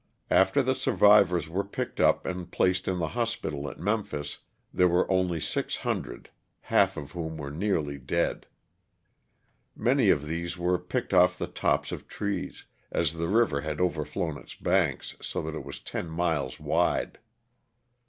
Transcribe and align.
After 0.31 0.63
the 0.63 0.73
survivors 0.73 1.47
were 1.47 1.63
picked 1.63 1.99
up 1.99 2.25
and 2.25 2.49
placed 2.51 2.87
in 2.87 2.97
the 2.97 3.09
hospital 3.09 3.69
at 3.69 3.77
Memphis 3.77 4.39
there 4.73 4.87
were 4.87 5.07
only 5.11 5.39
six 5.39 5.77
hundred, 5.77 6.31
half 6.61 6.97
of 6.97 7.11
whom 7.11 7.37
were 7.37 7.51
nearly 7.51 7.99
dead. 7.99 8.47
Many 9.75 10.09
of 10.09 10.25
these 10.25 10.57
were 10.57 10.79
picked 10.79 11.13
off 11.13 11.33
of 11.33 11.37
the 11.37 11.53
tops 11.53 11.91
of 11.91 12.07
trees, 12.07 12.65
as 12.91 13.13
the 13.13 13.27
river 13.27 13.61
had 13.61 13.79
overflown 13.79 14.39
its 14.39 14.55
banks 14.55 15.15
so 15.21 15.39
that 15.43 15.53
it 15.53 15.63
was 15.63 15.79
ten 15.79 16.09
miles 16.09 16.59
wide. 16.59 17.19